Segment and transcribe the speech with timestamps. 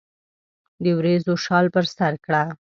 [0.83, 2.41] دوریځو شال پر سرکړه